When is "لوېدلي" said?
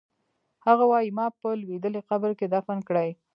1.61-2.01